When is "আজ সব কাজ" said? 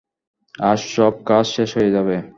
0.63-1.45